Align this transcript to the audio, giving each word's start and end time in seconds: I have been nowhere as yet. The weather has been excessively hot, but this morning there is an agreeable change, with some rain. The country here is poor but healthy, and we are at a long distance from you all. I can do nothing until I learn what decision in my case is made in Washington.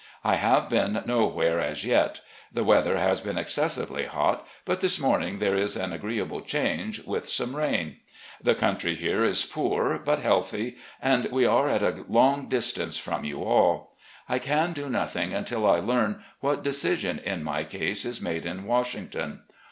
I 0.23 0.33
have 0.37 0.67
been 0.67 1.03
nowhere 1.05 1.59
as 1.59 1.85
yet. 1.85 2.21
The 2.51 2.63
weather 2.63 2.97
has 2.97 3.21
been 3.21 3.37
excessively 3.37 4.05
hot, 4.07 4.47
but 4.65 4.81
this 4.81 4.99
morning 4.99 5.37
there 5.37 5.53
is 5.55 5.75
an 5.75 5.93
agreeable 5.93 6.41
change, 6.41 7.03
with 7.03 7.29
some 7.29 7.55
rain. 7.55 7.97
The 8.41 8.55
country 8.55 8.95
here 8.95 9.23
is 9.23 9.45
poor 9.45 9.99
but 10.03 10.17
healthy, 10.17 10.77
and 11.03 11.27
we 11.31 11.45
are 11.45 11.69
at 11.69 11.83
a 11.83 12.03
long 12.09 12.49
distance 12.49 12.97
from 12.97 13.25
you 13.25 13.43
all. 13.43 13.95
I 14.27 14.39
can 14.39 14.73
do 14.73 14.89
nothing 14.89 15.33
until 15.33 15.69
I 15.69 15.77
learn 15.77 16.23
what 16.39 16.63
decision 16.63 17.19
in 17.19 17.43
my 17.43 17.63
case 17.63 18.03
is 18.03 18.19
made 18.19 18.47
in 18.47 18.63
Washington. 18.65 19.43